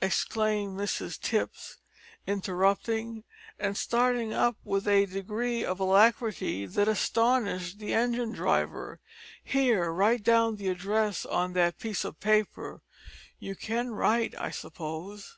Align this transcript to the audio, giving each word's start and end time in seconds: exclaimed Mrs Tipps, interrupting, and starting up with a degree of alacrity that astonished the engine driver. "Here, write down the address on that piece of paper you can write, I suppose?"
exclaimed 0.00 0.78
Mrs 0.80 1.20
Tipps, 1.20 1.76
interrupting, 2.26 3.22
and 3.58 3.76
starting 3.76 4.32
up 4.32 4.56
with 4.64 4.88
a 4.88 5.04
degree 5.04 5.62
of 5.62 5.78
alacrity 5.78 6.64
that 6.64 6.88
astonished 6.88 7.78
the 7.78 7.92
engine 7.92 8.32
driver. 8.32 8.98
"Here, 9.42 9.92
write 9.92 10.22
down 10.22 10.56
the 10.56 10.68
address 10.68 11.26
on 11.26 11.52
that 11.52 11.78
piece 11.78 12.02
of 12.02 12.18
paper 12.18 12.80
you 13.38 13.54
can 13.54 13.90
write, 13.90 14.34
I 14.40 14.48
suppose?" 14.52 15.36